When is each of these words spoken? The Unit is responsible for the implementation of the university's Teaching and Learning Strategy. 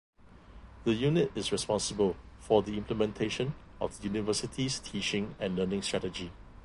The 0.83 0.95
Unit 0.95 1.31
is 1.35 1.51
responsible 1.51 2.15
for 2.39 2.63
the 2.63 2.75
implementation 2.75 3.53
of 3.79 3.99
the 3.99 4.05
university's 4.07 4.79
Teaching 4.79 5.35
and 5.39 5.55
Learning 5.55 5.83
Strategy. 5.83 6.31